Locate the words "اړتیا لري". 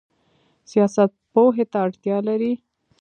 1.85-2.53